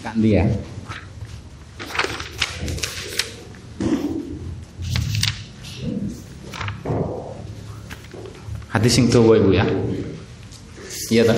[0.00, 0.48] Kak dia.
[8.72, 9.66] Hadis sing dawa Ibu ya.
[11.12, 11.36] Iya ta?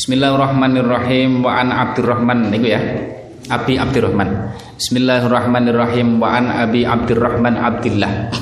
[0.00, 2.80] Bismillahirrahmanirrahim wa an Abdurrahman niku ya.
[3.52, 4.56] Abi Abdurrahman.
[4.80, 8.32] Bismillahirrahmanirrahim wa an Abi Abdurrahman Abdullah.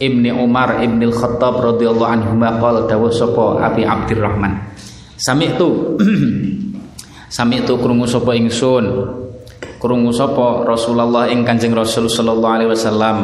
[0.00, 4.79] Ibni Umar Ibni Al-Khattab radhiyallahu anhu qala dawu sapa Abi Abdurrahman.
[5.20, 6.00] Sami itu
[7.36, 8.84] Sami itu krungu sapa ingsun.
[9.76, 13.16] Krungu sapa Rasulullah ing Kanjeng Rasul sallallahu alaihi wasallam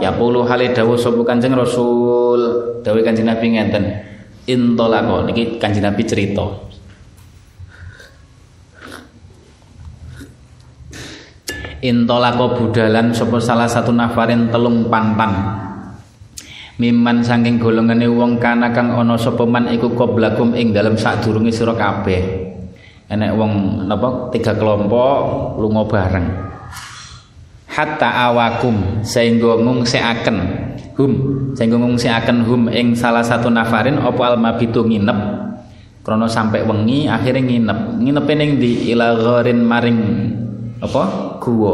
[0.00, 2.40] Ya puluh hale dawuh sapa Kanjeng Rasul,
[2.80, 3.84] dawuh Kanjeng Nabi ngenten.
[4.48, 6.46] Intolako niki Kanjeng Nabi cerita.
[11.80, 15.68] Intolako budalan sapa salah satu nafarin telung pantang.
[16.80, 21.76] Miman saking golongane wong kana kang ana sapa man iku qoblagum ing dalem sadurunge sira
[21.76, 22.48] kabeh.
[23.04, 26.26] Enek wong napa tiga kelompok lunga bareng.
[27.68, 30.36] Hatta awakum sehingga ngungsiaken
[30.96, 31.12] hum
[31.52, 35.18] sehingga ngungsiaken hum ing salah satu nafarin apa almabitu nginep?
[36.00, 37.78] Krono sampai wengi akhirnya nginep.
[38.00, 39.20] Nginep ning di ila
[39.52, 40.00] maring
[40.80, 41.36] apa?
[41.44, 41.72] Guwa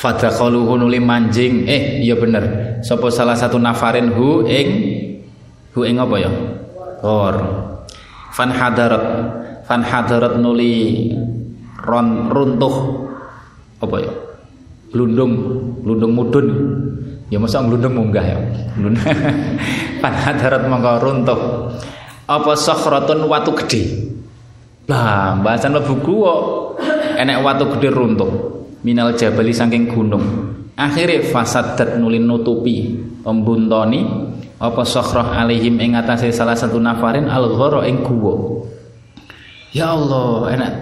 [0.00, 1.68] fadakhaluhu nuli manjing.
[1.68, 2.76] Eh iya bener.
[2.80, 4.68] Sapa salah satu nafarin hu ing
[5.76, 6.32] hu ing apa ya?
[7.04, 7.36] Ghor
[8.32, 9.04] fan hadarat
[9.68, 11.12] fan hadarat nuli
[11.84, 13.06] ron runtuh.
[13.84, 14.12] Apa ya?
[14.90, 15.32] Glundung
[15.84, 16.46] glundung mudun.
[17.30, 18.36] Ya masa glundung munggah ya?
[20.02, 21.40] Panhadarat mongko runtuh.
[22.26, 24.10] Apa sakhratun watu gede?
[24.90, 26.34] Lah bahasan lebu gua
[27.14, 30.24] enek watu gede runtuh minal jabali saking gunung.
[30.76, 33.08] Akhirnya fasadat nulin nutupi.
[33.20, 34.00] Pembuntoni
[34.56, 37.52] apa sakhrah alaihim ing atase salah satu nafarin al
[37.84, 38.64] ing guwa.
[39.76, 40.72] Ya Allah enak.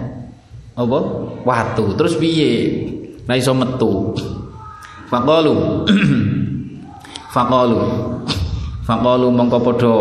[0.79, 0.99] Apa?
[1.43, 1.99] Watu.
[1.99, 2.51] Terus piye?
[3.27, 4.15] Nah iso metu.
[5.11, 5.85] Faqalu.
[7.35, 7.79] Faqalu.
[8.87, 9.97] Faqalu mongko padha.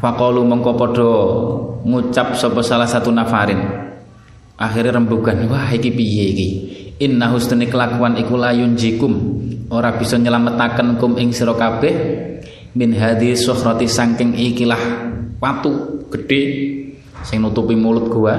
[0.00, 1.12] Faqalu mongko padha
[1.84, 3.60] ngucap sapa salah satu nafarin.
[4.60, 6.48] Akhirnya rembugan, wah iki piye iki?
[7.00, 9.40] Inna husnul kelakuan iku layun jikum.
[9.72, 11.94] Ora bisa nyelametaken kum ing sira kabeh.
[12.76, 15.08] Min hadhi sukhrati saking ikilah
[15.40, 16.42] watu gede
[17.24, 18.36] sing nutupi mulut gua.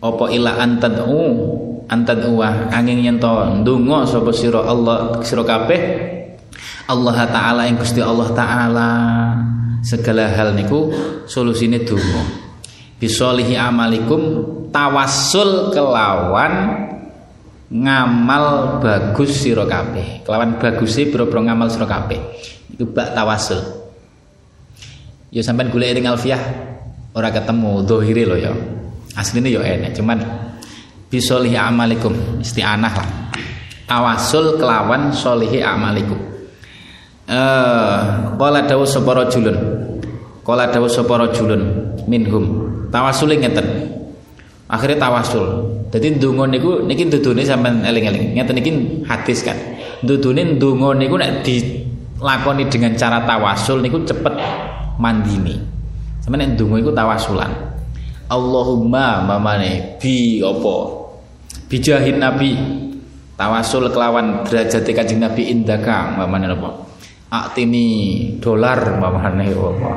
[0.00, 1.20] Apa ila antad'u
[1.84, 3.28] antad uwa angin yen to
[3.60, 5.80] ndonga sira Allah sira kabeh?
[6.88, 8.90] Allah taala ing Gusti Allah taala.
[9.84, 10.88] Segala hal niku
[11.28, 12.24] solusine donga.
[12.96, 14.40] Bisolihi amalikum
[14.72, 16.52] tawassul kelawan
[17.74, 20.22] ngamal bagus sira kabeh.
[20.22, 22.22] Kelawan baguse pira-pira ngamal sira kabeh.
[22.78, 23.58] Iku bak tawasul
[25.34, 26.38] ya sampean golek ing alfiah
[27.10, 28.54] ora ketemu dohire lho ya.
[29.18, 30.18] Asline ya enek cuman
[31.10, 33.08] bisolihi amalikum isti'anah lah.
[33.90, 36.18] Tawasul kelawan solihi amalikum.
[37.26, 37.98] Eh
[38.38, 39.56] qala dawu sapa rajulun?
[40.46, 41.62] Qala dawu sapa rajulun
[42.06, 42.70] minhum.
[42.90, 43.66] Tawasul ngeten
[44.64, 48.34] akhirnya tawasul jadi ndonga niku niki ndudune sampean eling-eling.
[48.34, 48.70] Ngeten niki
[49.06, 49.54] hadis kan?
[50.02, 54.34] Ndudune ndonga niku nek dilakoni dengan cara tawasul niku cepet
[54.98, 55.54] mandini.
[56.18, 57.52] Sampeyan nek ndonga iku tawasulan
[58.26, 60.76] Allahumma mamane bi apa?
[61.70, 62.58] Bijahin nabi.
[63.38, 66.70] Tawasul kelawan derajat kanjeng nabi indaka mamane apa?
[67.30, 67.86] Aktini
[68.42, 69.90] dolar mamane apa?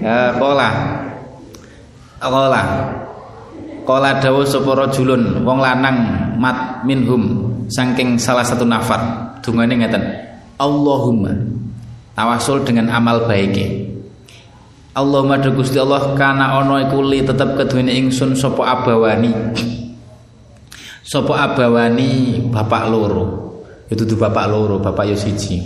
[0.00, 0.68] Ya kola
[2.24, 2.64] kola
[3.82, 5.98] kola dawuh sapa rajulun wong lanang
[6.38, 9.00] mat minhum saking salah satu nafar
[9.42, 10.02] dungane ngeten
[10.58, 11.34] Allahumma
[12.14, 13.90] tawasul dengan amal baike
[14.92, 19.32] Allahumma Gusti Allah kana ana iku li tetep keduwene ingsun sapa abawani
[21.12, 23.52] Sopo abawani bapak loro.
[23.92, 25.60] Itu tuh bapak loro, bapak yo siji.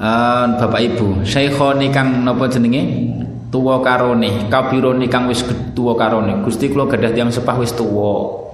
[0.00, 3.12] Uh, bapak ibu, Syekhoni kang napa jenenge?
[3.48, 5.40] Tuwa karone, kabirone kang wis
[5.72, 6.44] tuwa karone.
[6.44, 8.44] Gusti kula gadah tiyang sepah wis tuwa.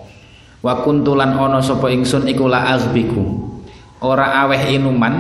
[0.63, 3.23] Wa kuntulan ana sapa ingsun iku la azbiku.
[4.05, 5.15] Ora aweh inuman,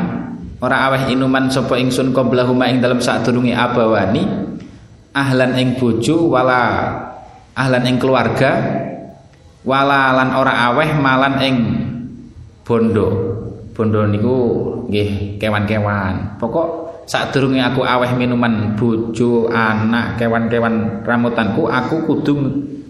[0.62, 4.24] ora aweh inuman sapa ingsun qablahuma ing dalem sadurunge abawani
[5.14, 6.90] ahlan ing bojo wala
[7.54, 8.50] ahlan ing keluarga
[9.62, 11.56] wala lan ora aweh malan ing
[12.66, 13.08] bondo
[13.72, 14.36] bondo niku
[14.90, 22.32] nggih kewan-kewan pokok sadurunge aku aweh minuman bojo anak kewan-kewan ramutanku aku kudu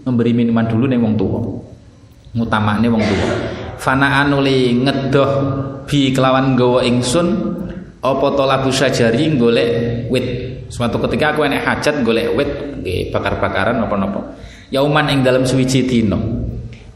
[0.03, 1.39] memberi minuman dulu ning wong tuwa
[2.35, 3.27] ngutamakne wong tuwa
[3.75, 5.29] fana anuli ngedoh
[5.83, 7.27] bi kelawan nggawa ingsun
[7.99, 9.69] apa talabu sajari golek
[10.13, 12.49] wit Suatu ketika aku enek hajat golek wit
[13.13, 14.33] bakar-bakaran napa-napa.
[14.73, 16.17] Yauman ing dalam suwiji dina.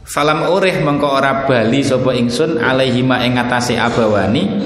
[0.09, 4.57] Falam urih mengko ora bali sapa ingsun alaihi ma ing ngatasé abawani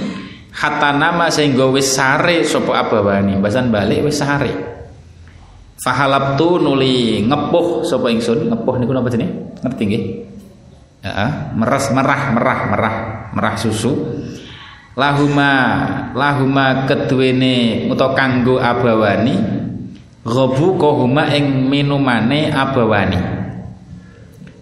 [0.54, 3.42] hatta nama sehingga wis sare sapa abawani.
[3.42, 4.54] Basan balik wis sare.
[5.82, 9.60] Fahalabtu nuli ngepuh sapa ingsun, ngepuh niku napa jenenge?
[9.60, 10.04] Ngerti nggih?
[11.04, 12.96] Heeh, meres merah merah merah
[13.36, 13.92] merah susu.
[14.94, 15.52] Lahuma
[16.14, 19.36] lahuma keduwene utawa kanggo abawani
[20.24, 23.20] ghabu kohuma ing minumane abawani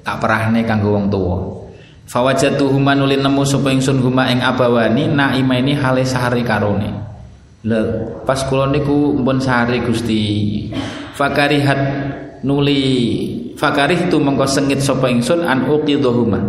[0.01, 1.37] tak perahne kanggo wong tuwa
[2.07, 6.89] fawajatuhuma nuli nemu sapa ingsun huma ing abawani naimaini hale sehari karone.
[7.65, 7.79] Le
[8.25, 10.21] pas kula niku sehari Gusti.
[11.13, 11.81] Fakarihat
[12.41, 12.81] nuli
[13.61, 16.41] fakarih tu mengko sengit sapa ingsun an uqidhuma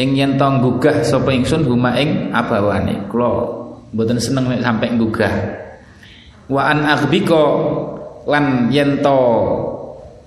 [0.00, 3.44] ing yen to gugah sapa ingsun huma ing abawane kula
[3.92, 5.32] mboten seneng nek sampe gugah
[6.48, 7.44] wa an aghbika
[8.24, 9.18] lan yen to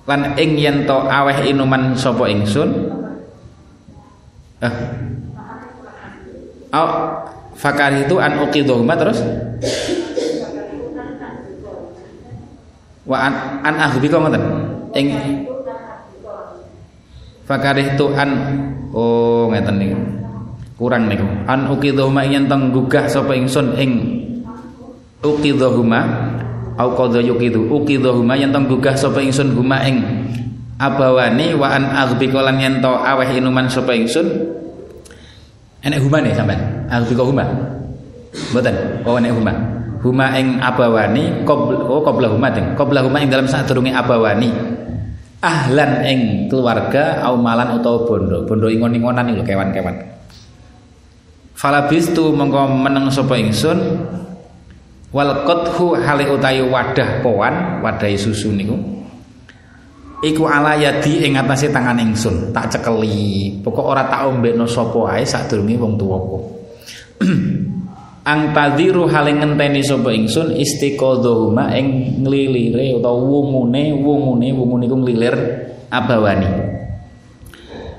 [0.06, 2.70] lan ing yen to aweh inuman sapa ingsun
[6.76, 6.92] oh,
[7.56, 9.20] fakar itu an uqidhuma terus?
[13.06, 14.44] Wa an, an ahbika ngoten?
[14.96, 15.08] Ing
[17.46, 18.30] fakar itu an
[18.94, 20.00] oh ngeten niku.
[20.76, 21.28] Kurang niku.
[21.48, 23.92] An uqidhuma yen teng gugah sapa ingsun ing
[25.24, 26.02] uqidhuma
[26.76, 30.25] au qadha yuqidu uqidhuma yen tong gugah sapa ingsun huma ing
[30.75, 34.27] abawani wa an aghbika lan yen to aweh inuman sapa ingsun?
[35.86, 36.89] Enek huma nih sampean?
[36.89, 37.45] Aghbika huma?
[38.51, 38.75] Mboten.
[39.07, 39.54] Oh enek huma.
[40.04, 44.51] Huma ing abawani qabla oh qabla huma ding qabla huma ing dalam sadurunge abawani.
[45.45, 46.19] Ahlan ing
[46.50, 48.44] keluarga au malan utawa bondo.
[48.50, 49.94] Bondo ingon-ingonan lho kewan-kewan.
[51.56, 53.77] Falabistu mengko meneng sapa ingsun?
[55.16, 58.75] Wal qadhu hale utawi wadah poan wadahi susu niku
[60.24, 63.60] iku ala yadi ing atase tangan ingsun tak cekeli.
[63.60, 66.40] Pokok ora tak ombekno sapa ae sadurunge wong tuwaku.
[68.32, 75.36] Ang tadiru hale ngenteni sapa ingsun istiqadhahuma ing nglilire utawa wungune wungune wungune iku nglilir
[75.92, 76.50] abawani.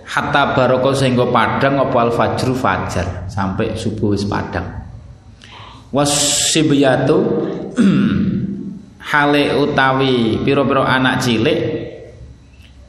[0.07, 4.65] Hatta baroko sehingga padang apa al fajru fajar sampai subuh wis padang.
[5.93, 7.19] Wasibyatu
[9.13, 11.59] hale utawi pira-pira anak cilik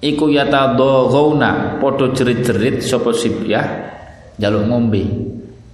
[0.01, 3.65] iku yata doghuna padha jerit-jerit sapa sibyah
[4.38, 5.03] jaluk ngombe.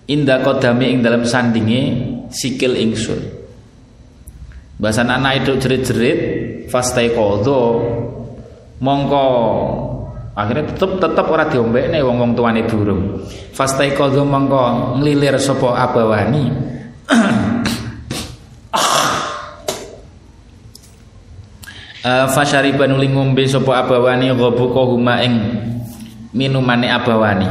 [0.04, 1.81] Inda kodami ing dalam sandinge
[2.28, 3.22] sikil ingsun.
[4.80, 6.20] Bahasan anak itu jerit-jerit
[6.68, 7.80] fastai kodo
[8.84, 9.25] mongko
[10.36, 13.24] akhirnya tetep tetep ora diombekne wong-wong tuane durung.
[13.56, 16.44] Fastai kodo mongko nglilir sapa abawani
[22.04, 25.40] Uh, fasyariban uli ngombe sapa abawani ghabuka huma ing
[26.36, 27.48] minumane abawani.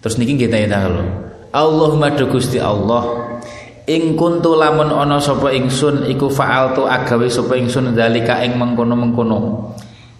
[0.00, 1.04] Terus niki nggih ta lho.
[1.52, 3.36] Allahumma do Gusti Allah
[3.84, 9.70] ing kuntu lamun ana sapa ingsun iku fa'altu agawe sapa ingsun zalika ing mengkono-mengkono.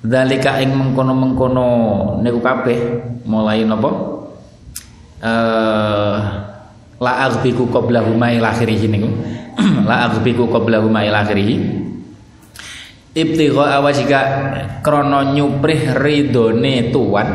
[0.05, 1.67] Zalika ing mengkono-mengkono
[2.21, 2.79] niku kabeh
[3.25, 3.91] mulai napa?
[5.23, 6.17] Eh uh,
[7.01, 9.09] la aghbiku qabla huma ila akhirih niku
[9.89, 11.91] la aghbiku qabla huma ila akhirih
[13.13, 14.21] ibtigha awajika
[14.81, 17.29] krana nyuprih ridone tuan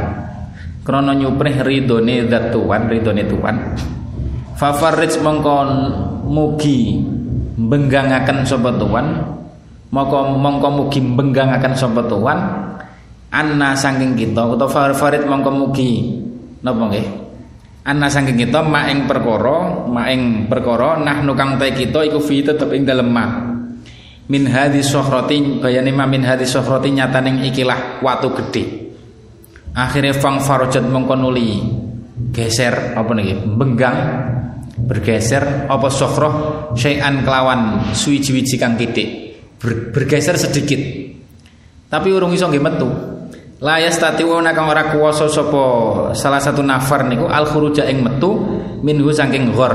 [0.81, 3.55] krana nyuprih ridone zat tuan ridone tuan.
[4.57, 5.55] Fafarrij mongko
[6.25, 6.97] mugi
[7.59, 9.21] benggangaken sapa tuan
[9.93, 12.39] mongko mongko mugi benggangaken sapa tuan.
[13.27, 16.15] Anna saking kita utawa farid mongko mugi
[16.63, 17.07] napa nggih?
[17.83, 22.87] Anna saking kita maing perkara, maing perkara nahnu kang ta kita iku fi tetep ing
[22.87, 23.56] dalem ma.
[24.27, 28.91] Min hadhi sokhrati bayane ma min hadhi sokhrati nyataning ikilah watu gede.
[29.71, 31.63] Akhirnya fang farojat mengkonuli
[32.35, 33.33] geser apa niki?
[33.55, 33.97] Benggang
[34.77, 36.33] bergeser apa sokhroh
[36.77, 40.77] syai'an kelawan suwi-wiji kang titik Ber, bergeser sedikit.
[41.89, 42.89] Tapi urung iso nggih metu.
[43.57, 45.63] La yastati'una kang ora kuwasa sapa
[46.13, 48.37] salah satu nafar niku al khuruja ing metu
[48.85, 49.73] minhu saking ghor.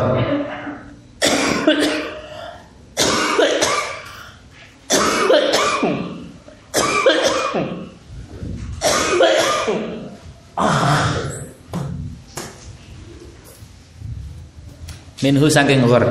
[15.22, 16.04] Minhu saking ghor.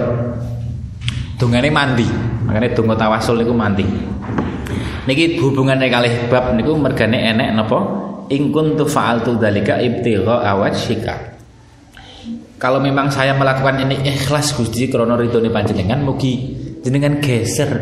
[1.35, 2.07] Dungane mandi,
[2.47, 3.85] makanya donga tawasul niku mandi.
[5.09, 7.79] Niki hubungannya kalih bab niku mergane enek napa?
[8.31, 11.35] In kuntu fa'altu dzalika ibtigha awajhika.
[12.61, 17.73] Kalau memang saya melakukan ini ikhlas Gusti krana ridhone panjenengan mugi jenengan geser.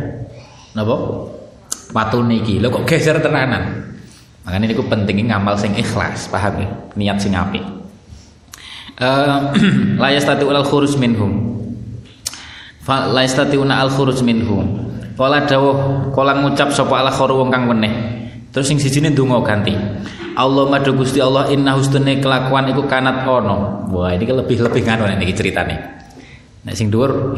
[0.73, 0.95] Napa?
[1.91, 2.63] Watune iki.
[2.63, 3.91] Lho kok geser tenanan?
[4.47, 6.67] Makanya niku pentingnya ngamal sing ikhlas paham ya?
[6.95, 7.78] Niat sing apik
[10.01, 11.31] la yastati al khuruj minhum.
[12.87, 14.91] La yastatiuna al khuruj minhum.
[15.15, 17.91] Kala dawuh kala ngucap sapa ala kharu wong kang weneh.
[18.51, 19.75] Terus sing sijine ndonga ganti.
[20.39, 25.19] Allah madu Gusti Allah inna hustune kelakuan iku kanat ono wah ini lebih-lebih kan nek
[25.27, 25.75] iki ceritane.
[26.63, 27.35] Nek sing dhuwur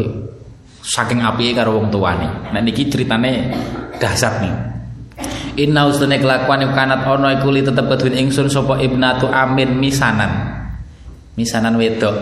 [0.86, 2.54] saking api karo wong tuane.
[2.54, 3.50] Nek niki ceritane
[3.98, 4.54] dahsyat nih.
[5.66, 10.51] Inna hustune kelakuan iku kanat ono iku li tetep keduen ingsun sapa ibnatu amin misanan
[11.36, 12.16] misanan wedok.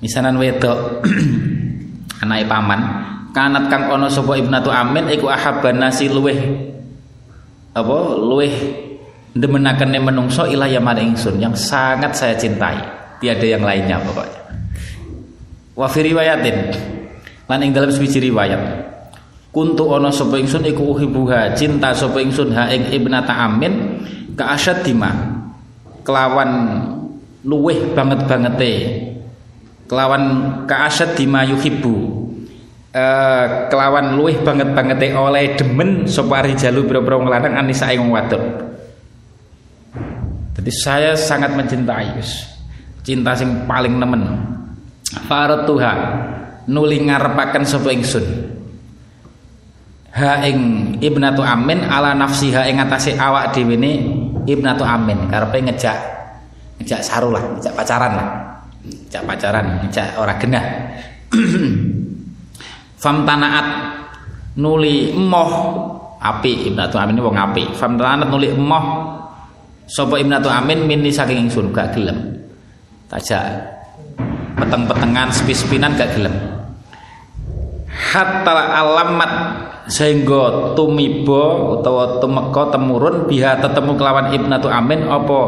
[0.00, 1.04] Misanan wedok.
[2.24, 2.80] Anake paman
[3.36, 6.40] kanat kang ono sapa ibnatu amin iku ahabban nasi luweh
[7.76, 8.54] apa luweh
[9.36, 12.80] demenakane menungso ilayah maring ingsun yang sangat saya cintai.
[13.20, 14.40] Tiada yang lainnya pokoknya.
[15.76, 16.56] Wa fi riwayatin
[17.48, 18.60] lan ing dalam suci riwayat
[19.52, 24.04] kuntu ono sapa ingsun iku uhibuha cinta sapa ingsun ha ing ibnata amin
[24.36, 25.12] ka asyadima
[26.04, 26.52] kelawan
[27.46, 28.72] luweh banget bangete.
[29.86, 30.22] Kelawan
[30.66, 32.26] ka asyadima yuhibbu.
[32.96, 38.66] Uh, kelawan luwih banget banget oleh demen sapa rijalu boro-boro lanang anisa ing wadon.
[40.56, 42.18] Jadi saya sangat mencintai
[43.06, 44.22] cinta sing paling nemen.
[45.28, 45.92] Faratuha
[46.66, 48.26] nuli ngarepaken sapa ingsun.
[50.16, 50.58] Ha ing
[51.04, 53.92] ibnatu amin ala nafsiha ing atase awak dhewe ne
[54.48, 56.15] ibnatu amin karepe ngejak
[56.80, 58.28] ngejak saru lah ngejak pacaran lah.
[58.84, 60.64] Ngejak pacaran ngejak ora genah.
[63.02, 63.66] Famtanaat
[64.58, 65.52] nuli emoh.
[66.16, 67.76] Api ibnatu amin wong api.
[67.76, 68.84] Famtanaat nuli emoh.
[69.86, 72.42] Sapa ibnatu amin minni saking ingsun gak gelem.
[73.06, 73.44] Tajak
[74.58, 76.34] peteng-petengan sepi-sepinan gak gelem.
[77.86, 79.32] Hatta alamat
[79.86, 85.38] sehingga tumibo utawa tumeka temurun biha tetemu kelawan ibnatu amin apa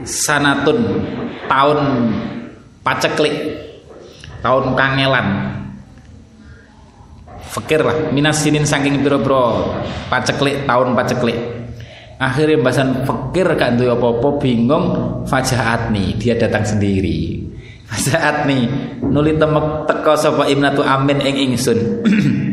[0.00, 1.04] sanatun
[1.46, 1.80] tahun
[2.80, 3.36] paceklik
[4.42, 5.28] tahun kangelan.
[7.52, 9.76] Fakir lah minas sinin saking biro-biro
[10.08, 11.38] paceklik tahun paceklik.
[12.22, 14.86] Akhirnya bahasan fakir gak duwe apa-apa bingung
[15.26, 17.42] fajaat nih dia datang sendiri.
[17.92, 18.62] Fajaat nih
[19.04, 21.78] nuli temek teko sapa ibnatu amin ing ingsun.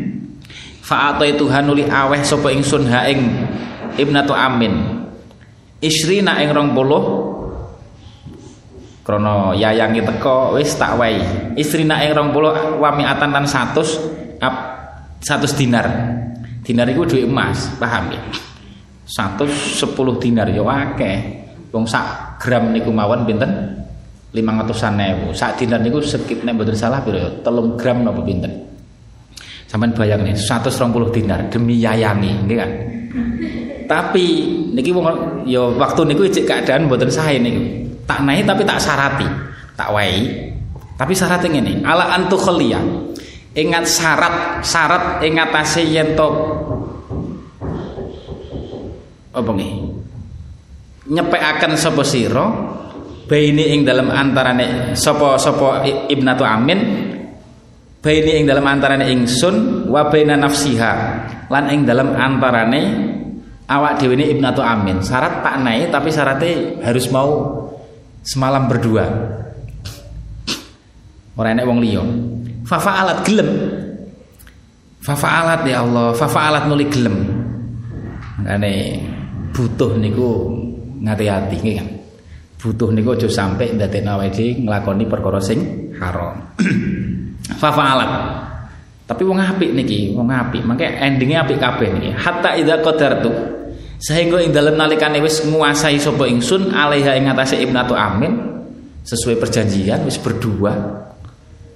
[0.90, 3.46] Fa'ata itu hanuli aweh sapa ingsun ha ing
[3.94, 5.06] ibnatu amin.
[5.80, 7.29] Isrina ing rong puluh
[9.10, 11.18] krono yayangi teko wis tak wae
[11.58, 14.38] istrina ing rong puluh wamiatan lan 100
[15.18, 15.86] satu dinar
[16.62, 18.22] dinar itu duit emas paham ya
[19.02, 21.42] satu sepuluh dinar ya akeh
[21.74, 23.50] wong sak gram niku mawon pinten
[24.30, 28.70] lima ratusan ewu sak dinar niku sekit nek mboten salah piro telung gram napa pinten
[29.66, 32.70] sampean bayang nih satu puluh dinar demi yayangi nggih kan
[33.90, 34.24] tapi
[34.70, 39.28] niki wong ya waktu niku cek keadaan mboten sae niku tak naik tapi tak syarati.
[39.78, 40.50] Tak wae.
[40.98, 42.82] Tapi syaratnya ini ala antu khalia
[43.56, 46.28] ingat syarat syarat ingat atase yen to
[49.30, 49.72] apa nggih?
[51.10, 52.44] Nyepekaken sapa sira
[53.30, 56.78] baini ing dalam antarane sapa sapa ibnatu amin
[58.02, 60.92] baini ing dalam antarane ingsun wa baina nafsiha
[61.48, 62.82] lan ing dalam antarane
[63.70, 65.00] awak dhewe ibnatu amin.
[65.00, 67.30] Syarat tak naik tapi syaratnya harus mau
[68.24, 69.04] semalam berdua
[71.36, 72.04] orang enek wong liya
[72.70, 73.50] Fafa'alat gelem.
[75.02, 77.26] Fafa'alat ya Allah, fafa'alat nuli gelem.
[78.46, 78.72] Ngene
[79.50, 80.54] butuh niku
[81.02, 81.88] ngati-ati nggih kan.
[82.62, 86.54] Butuh niku aja sampai ndadekno awake nglakoni perkara sing haram.
[87.62, 88.10] fafa'alat.
[89.10, 90.62] Tapi wong apik niki, wong apik.
[90.62, 92.14] Mangke endingnya apik kabeh niki.
[92.14, 93.34] Hatta idza qadartu
[94.00, 98.32] sehingga ing dalem nalikane wis nguasai sapa ingsun alaiha ing atase ibnatu amin
[99.04, 100.72] sesuai perjanjian wis berdua.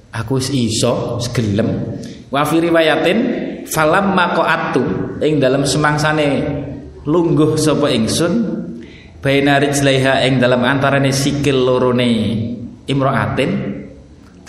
[0.08, 2.00] Aku wis iso gelem.
[2.32, 3.18] Wa fi riwayatin
[3.68, 4.82] falam maqatu
[5.20, 6.28] ing dalam semangsane
[7.04, 8.32] lungguh sapa ingsun
[9.20, 12.08] baina rijlaiha ing dalam antarane sikil lorone
[12.88, 13.50] imraatin.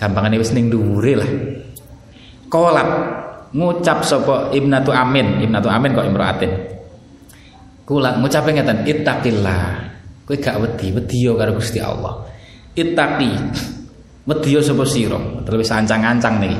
[0.00, 1.30] Gampangane wis ning dhuwure lah.
[2.48, 2.88] Kolap
[3.52, 5.44] ngucap sapa ibnatu amin.
[5.44, 6.75] Ibnatu amin kok imraatin
[7.86, 9.64] kula ngucape ngeten ittaqillah
[10.26, 12.26] kowe gak wedi wedi karo Gusti Allah
[12.74, 13.32] ittaqi
[14.26, 15.18] Medya sapa sira?
[15.46, 16.58] Terus ancang-ancang niki.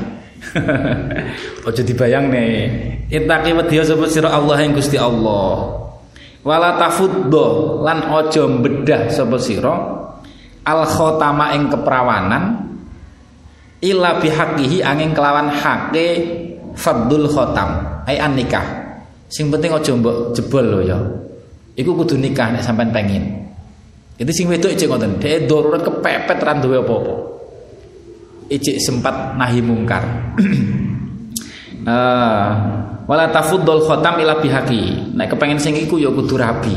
[1.67, 2.55] Aja nih.
[3.11, 5.75] Itaqi medya sapa sira Allah yang Gusti Allah.
[6.47, 9.75] Wala tafuddo lan aja bedah sapa sira
[10.63, 12.71] al khotama ing keperawanan
[13.83, 16.07] illa bihaqihi angin kelawan hake
[16.79, 18.63] fadul khotam ai an nikah
[19.27, 20.99] sing penting aja mbok jebol lho ya.
[21.77, 23.47] Iku kudu nikah nek sampean pengen
[24.17, 27.15] itu sing wedok ijek ngoten dhek darurat kepepet ra duwe apa-apa.
[28.49, 30.05] Ijek sempat nahi mungkar.
[31.85, 32.49] Uh,
[33.11, 35.13] wala tafuddul khotam ila bihaqi.
[35.13, 36.73] Nek kepengen sing iku ya kudu rabi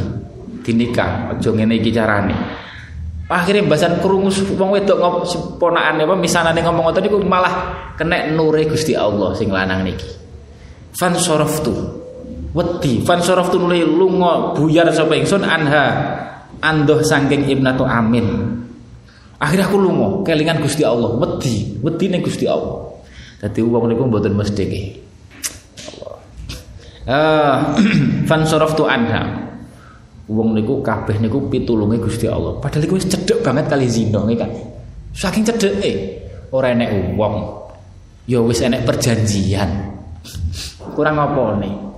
[0.68, 2.36] dinikah aja ngene iki carane.
[3.29, 5.15] Akhirnya bahasan krungu wong wedok ngop
[5.62, 7.53] apa misanane ngomong ngoten niku malah
[7.96, 10.10] kena nure Gusti Allah sing lanang niki.
[10.91, 11.99] Fan soroftu
[12.53, 15.86] wedi fan soroftu nuli lunga buyar sapa ingsun anha
[16.60, 18.25] andoh saking ibnatu amin
[19.38, 22.89] akhirnya aku lunga kelingan Gusti Allah wedi wedi ning Gusti Allah
[23.39, 24.82] dadi wong niku mboten mesti ki
[25.94, 26.13] Allah
[27.08, 27.56] uh,
[28.29, 29.50] fan soroftu anha
[30.29, 32.62] Wong niku kabeh niku pitulunge Gusti Allah.
[32.62, 34.53] Padahal iku wis cedhek banget kali zina kan.
[35.10, 36.22] Saking cedheke
[36.53, 37.65] ora enek wong.
[38.29, 39.89] Ya wis enek perjanjian.
[40.94, 41.88] Kurang apa nih?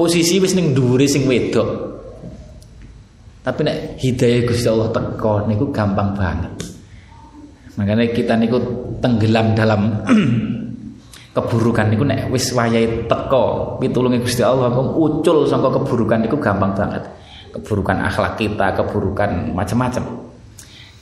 [0.00, 1.68] Posisi wis ning dhuwure sing wedok.
[3.44, 6.56] Tapi nek hidayah Gusti Allah teko niku gampang banget.
[7.76, 8.56] Makanya kita niku
[9.04, 10.00] tenggelam dalam
[11.36, 16.72] keburukan niku nek wis wayahe teko pitulunge Gusti Allah kok ucul saka keburukan niku gampang
[16.72, 17.04] banget
[17.50, 20.04] keburukan akhlak kita, keburukan macam-macam.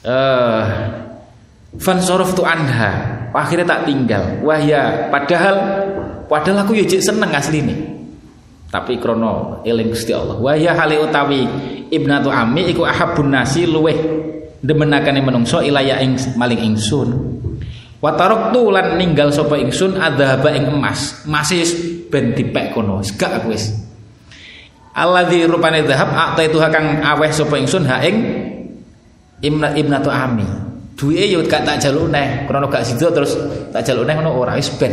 [0.05, 0.63] Eh uh,
[1.77, 2.91] fan tu anha,
[3.31, 4.41] akhirnya tak tinggal.
[4.43, 5.57] Wah ya, padahal
[6.27, 7.79] padahal aku ya seneng asli nih.
[8.69, 10.37] Tapi krono eling Gusti Allah.
[10.37, 11.49] Wah ya hale utawi
[11.89, 13.97] ibnatu ami iku ahabun nasi luweh
[14.61, 17.09] demenakane menungso ilaya ing maling ingsun.
[17.99, 18.13] Wa
[18.53, 21.25] tu lan ninggal sapa ingsun adzhaba ing emas.
[21.25, 21.65] Masih
[22.13, 23.01] ben dipek kono.
[23.01, 23.73] Gak aku wis
[24.99, 28.17] Alladzi rupane dhahab itu kang aweh sapa ingsun ha ing
[29.39, 30.11] Imna ibnatu.
[30.99, 33.39] Duwe yo gak tak jaluk neh, krana gak sida terus
[33.71, 34.91] tak jaluk neh ngono ora wis ben.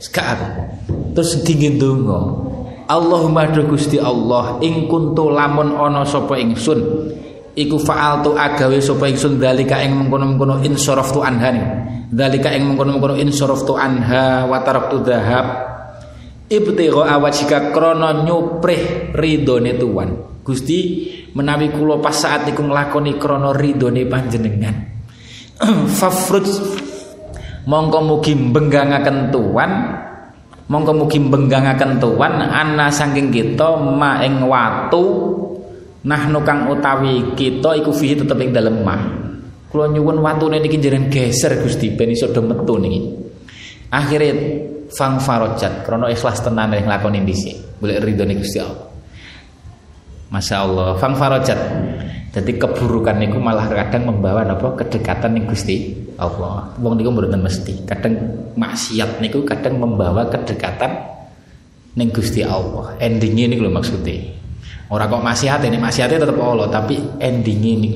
[0.00, 0.48] Gak aku.
[1.12, 2.48] Terus dingin donga.
[2.84, 6.80] Allahumma do Gusti Allah ing kuntu lamun ana sapa ingsun
[7.56, 11.50] iku fa'altu agawe sapa ingsun dalika ing mengkono-mengkono insaraftu anha.
[12.12, 15.46] Dalika ing mengkono-mengkono insaraftu anha wa taraktu dhahab
[16.52, 20.08] ibtigha awajika krana nyuprih ridhone tuan.
[20.44, 24.76] Gusti menawi kula pas saat iku nglakoni krana ridhone panjenengan.
[25.98, 26.48] Fafruj
[27.64, 29.72] mongko mugi mbenggangaken tuan
[30.68, 32.40] mongko mugi mbenggangaken tuan.
[32.40, 35.32] Ana saking kita ma ing watu
[36.04, 39.24] nah kang utawi kita iku fihi tetep ing dalem mah
[39.72, 43.00] kula nyuwun watune niki jenengan geser Gusti ben iso do metu niki.
[43.90, 44.28] Akhire
[44.92, 47.82] fang farojat krono ikhlas tenan yang nglakoni dhisik.
[47.82, 48.86] Golek ridhone Gusti Allah.
[50.30, 51.58] Masya Allah fang farojat.
[52.34, 56.74] Jadi keburukan niku malah kadang membawa apa kedekatan ning Gusti Allah.
[56.78, 57.86] Wong niku mboten mesti.
[57.86, 58.14] Kadang
[58.54, 60.92] maksiat niku kadang membawa kedekatan
[61.98, 62.94] ning Gusti Allah.
[62.98, 64.34] Endingnya niku lho maksudnya
[64.92, 67.90] orang kok maksiat ini maksiatnya tetap Allah tapi endingnya ini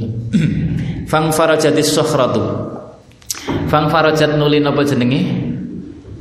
[1.11, 2.43] fang farajatis sokhratu
[3.69, 5.21] fang farajat nuli apa jenenge?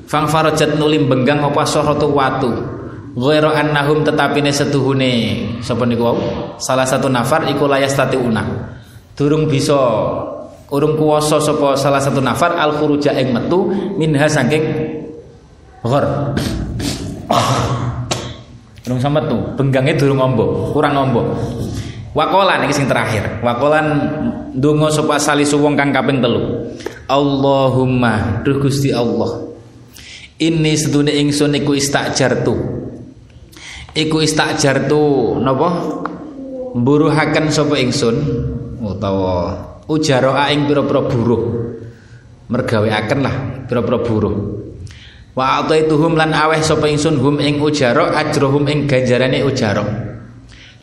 [0.07, 2.51] Fang farajat nulim benggang apa sorotu watu.
[3.17, 5.43] Ghairu annahum tetapine setuhune.
[5.59, 6.19] Sapa niku wau?
[6.61, 8.43] Salah satu nafar iku layas una
[9.17, 9.75] durung bisa
[10.71, 14.63] urung kuwasa sapa salah satu nafar al khuruja ing metu minha saking
[15.83, 16.35] ghor
[18.83, 21.23] durung sampe tuh benggangnya durung ngombo kurang ngombo
[22.17, 23.45] Wakolan iki sing terakhir.
[23.45, 23.85] Wakolan
[24.57, 26.73] donga sapa salisu wong kang kaping telu.
[27.05, 29.53] Allahumma, duh Gusti Allah.
[30.41, 32.57] Ini sedune ingsun iku istajartu.
[33.93, 35.69] Iku istajartu napa?
[36.73, 38.17] Mburuhaken sapa ingsun
[38.81, 41.43] utawa ujara ing pira-pira buruh.
[42.47, 43.35] Mergaweaken lah
[43.67, 44.35] pira-pira buruh.
[45.35, 49.83] Wa ataituhum lan aweh sapa ingsun hum ing ujara ajrohum ing ganjarane ujara.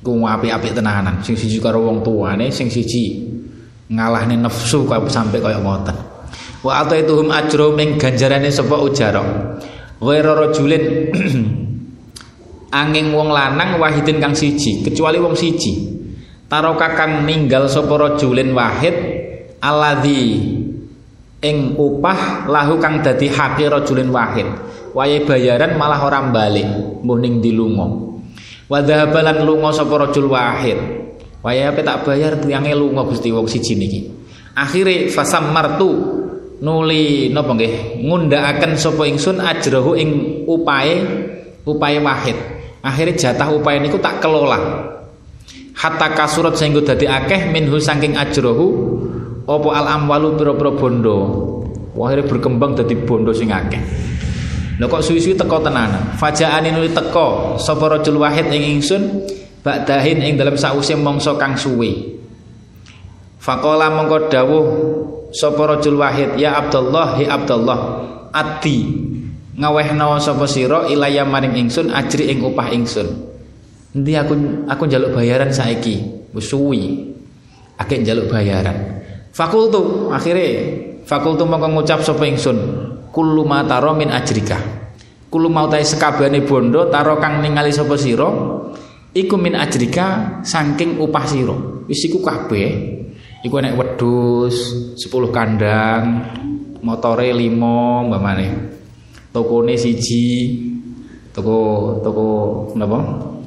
[0.04, 1.24] Ku apik-apik tenanan.
[1.24, 3.34] Sing siji karo wong tuane, sing siji
[3.88, 6.14] ngalahne nafsu sampai kaya ngoten
[6.64, 9.20] wa ataituhum ajro ming ganjarane sapa ujara
[10.00, 10.84] ghairu rajulin
[12.80, 15.93] angin wong lanang wahidin kang siji kecuali wong siji
[16.54, 18.94] taro kakang ninggal sapa rajulin wahid
[19.58, 20.54] alladzi
[21.42, 24.46] ing upah lahu kang dadi hake rajulin wahid.
[24.94, 26.62] Wae bayaran malah orang balik
[27.02, 27.86] mbuh ning dilunga
[28.70, 30.78] wa dhahabalan lunga sapa rajul wahid.
[31.42, 34.00] Wae ape tak bayar tiange lunga Gusti wong siji niki.
[35.10, 35.90] Fasam martu
[36.62, 40.10] nuli napa nggih ngundhakaken sapa ingsun ajrahu ing
[40.46, 41.02] upae
[41.66, 42.38] upae wahid.
[42.78, 44.93] Akhirnya jatah upae niku tak kelola
[45.74, 48.66] hatta kasurat sehingga dadi akeh minhu saking ajrahu
[49.44, 51.16] apa al amwalu pira-pira bondo
[51.94, 53.82] akhirnya berkembang dadi bondo sing akeh
[54.74, 56.18] Lho kok suwi-suwi teko tenanan.
[56.18, 59.22] Fajaane nuli teko sapa rajul wahid ing ingsun
[59.62, 62.18] ba'dahin ing dalam sause mangsa kang suwe.
[63.38, 64.66] Faqala mongko dawuh
[65.30, 67.78] sapa rajul wahid ya Abdullah ya Abdullah
[68.34, 68.78] ati
[69.54, 73.33] ngawehna sapa sira ilaya maring ingsun ajri ing upah ingsun.
[73.94, 74.34] Endi aku
[74.66, 76.26] aku njaluk bayaran saiki.
[76.34, 77.14] Suwi.
[77.78, 79.06] Akeh njaluk bayaran.
[79.30, 80.46] Fakultu akhire
[81.06, 82.58] fakultu mongko ngucap sapa ingsun.
[83.14, 84.58] Kullu ma taro min ajrika.
[85.30, 88.26] Kullu mau tae sekabehane bondo taro kang ningali sapa sira
[89.14, 91.54] iku min ajrika saking upah sira.
[91.86, 92.68] Wis iku kabeh.
[93.46, 94.56] Iku nek wedhus
[94.98, 96.02] 10 kandang
[96.80, 98.48] motore 5 mbamane
[99.36, 100.56] tokone siji
[101.34, 101.56] toko
[102.00, 102.26] toko
[102.72, 102.98] napa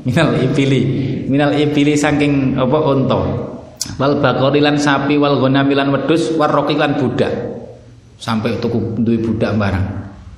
[0.08, 0.82] minal ipili
[1.28, 3.20] minal ipili saking apa unta.
[4.00, 7.30] Wal bakori lan sapi wal ghanamilan wedhus warroki lan budak.
[8.18, 9.86] Sampai tuku duwe budak barang.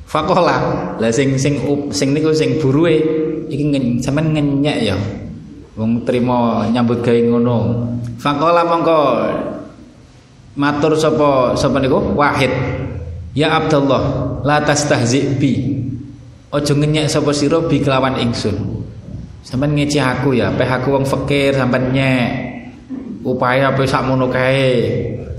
[0.09, 0.57] Fakola.
[0.97, 1.61] Lah sing sing
[1.93, 2.97] sing niku sing buruwe
[3.45, 3.63] iki
[4.01, 4.97] sampean ngenyek ya.
[5.77, 7.57] Wong trimo nyambut gawe ngono.
[8.17, 8.99] Fakola mongko.
[10.59, 12.17] Matur sapa sapa niku?
[12.17, 12.51] Wahid.
[13.37, 15.53] Ya Abdullah la tastahzi bi.
[16.49, 18.78] Ojo ngenyek sapa sira bi kelawan ingsun
[19.43, 22.27] sampean ngeceh aku ya peh aku wong fakir sampean nyek
[23.23, 24.71] upaya apa sakmono kae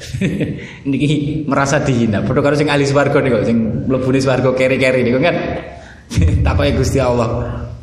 [0.90, 2.24] niki merasa dihina.
[2.24, 5.36] Padha karo sing ahli swarga niku sing mlebune swarga keri-keri niku kan.
[6.44, 7.28] Takoke Gusti Allah.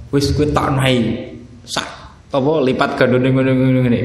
[0.09, 1.27] Wis kowe tak nahi
[1.67, 1.87] sak
[2.31, 3.99] apa lipat gandone ngono-ngono ngene.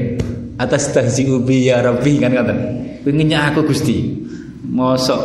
[0.59, 2.59] Atas tahzi'u bi ya Rabbi kan ngoten.
[3.03, 4.21] Pengennya aku Gusti.
[4.69, 5.21] Mosok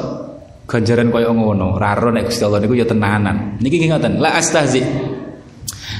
[0.64, 1.76] ganjaran kaya ngono.
[1.76, 3.60] Raro nek Gusti Allah niku ya tenanan.
[3.60, 4.18] Niki ngoten.
[4.18, 4.82] La astahzi.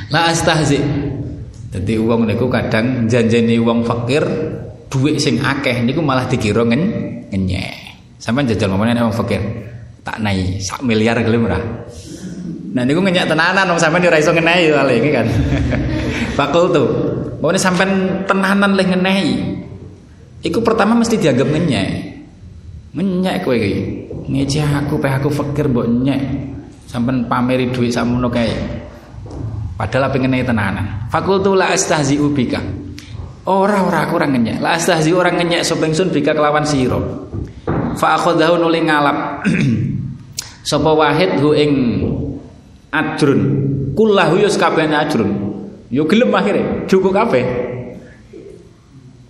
[0.09, 0.81] La astahzi.
[1.69, 4.25] Dadi wong niku kadang janjeni wong fakir
[4.89, 6.83] duit sing akeh niku malah dikira ngen
[7.29, 7.77] ngenyek.
[8.17, 9.41] Sampeyan jajal mamane wong fakir.
[10.01, 11.61] Tak nai sak miliar gelem ora.
[12.73, 15.27] Nah niku ngenyek tenanan wong sampeyan ora iso ngenehi kali iki kan.
[16.41, 16.89] Bakul tuh.
[17.45, 19.33] Pokoknya sampean tenanan leh ngenehi.
[20.41, 21.89] Iku pertama mesti dianggap ngenyek.
[22.97, 24.09] Ngenyek kowe iki.
[24.25, 26.21] Ngece aku peh aku fakir mbok nyek.
[26.89, 28.78] Sampeyan pameri duit sakmono kae.
[29.79, 31.07] Padahal pengen tenanan.
[31.07, 32.59] Fakultu la astahzi ubika.
[33.47, 34.59] Ora ora aku ora ngenyek.
[34.59, 36.99] La astahzi orang ngenyek sapa ingsun bika kelawan sira.
[37.95, 39.47] Fa akhadahu nuli ngalap.
[40.69, 41.73] Sapa wahid hu ing
[42.93, 43.41] ajrun.
[43.97, 45.31] Kullahu yus kabehane ajrun.
[45.89, 47.45] Yo gelem akhire, cukup kabeh.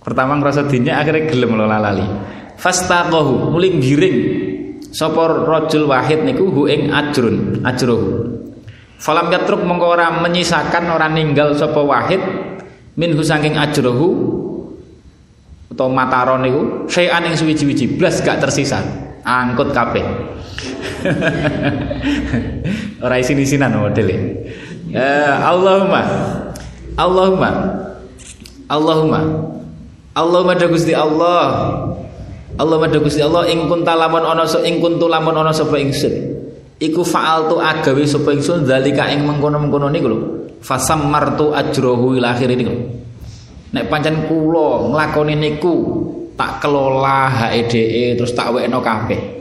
[0.03, 2.03] Pertama ngrasa dinyek akhirnya gelem lo lalali.
[2.59, 4.17] Fastaqahu nuli giring
[4.91, 8.38] sapa rajul wahid niku hu ing ajrun, ajruhu.
[8.99, 12.19] Falam yatruk mongko ora menyisakan ora ninggal sapa wahid
[12.99, 14.11] minhu saking ajrohu
[15.71, 18.83] atau mataron niku sayan ing suwi-wiji blas gak tersisa.
[19.23, 20.03] Angkut kabeh.
[23.05, 24.15] Ora isin-isinan modele.
[24.89, 26.01] Uh, Allahumma
[26.97, 27.49] Allahumma
[28.67, 29.21] Allahumma
[30.17, 31.45] Allahumma da Gusti Allah
[32.57, 36.38] Allahumma da Gusti Allah ing kunta lamun ana ing kuntu lamun ana sapa ingsun
[36.79, 40.19] iku fa'altu agawe sapa ingsun zalika ing mengkono-mengkono niku lho.
[40.59, 42.75] Fasammartu ajrohu ila akhir niku
[43.69, 45.75] nek pancen kula nglakoni niku
[46.33, 49.39] tak kelola HEDE terus tak wekno kabeh.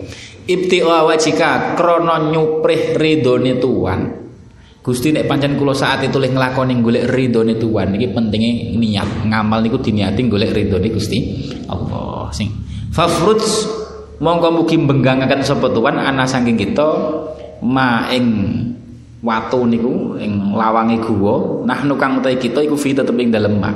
[0.49, 4.01] Ibtiwa wajika krana nyuprih ridhone tuan.
[4.83, 9.29] Gusti nek pancen kula saat itu leh nglakoni golek ridhone tuan iki pentinge niat.
[9.29, 11.19] Ngamal niku diniati golek ridhone Gusti
[11.69, 12.49] Allah sing.
[12.91, 13.78] Fafruts
[14.19, 16.87] mongko mugi benggangaken sapa tuan ana saking kita
[17.63, 18.27] ma ing
[19.23, 21.67] watu niku ing lawange guwa.
[21.67, 23.75] Nahnu kang utahe kita iku fi tetep ing dalem mak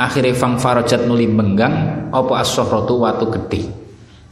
[0.00, 3.68] akhire fang farajat nuli menggang apa as watu gedhe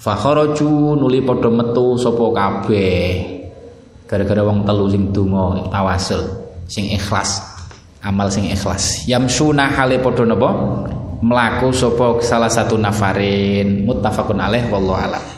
[0.01, 3.37] fa kharaju nuli padha metu sapa kabeh.
[4.09, 6.25] Gara-gara wong telu sing donga tawasul
[6.65, 7.45] sing ikhlas
[8.01, 9.05] amal sing ikhlas.
[9.05, 10.49] Yamsuna hale padha napa?
[11.19, 13.85] Mlaku sapa salah satu nafarin.
[13.85, 15.38] Muttafaqun alaih wallahu alam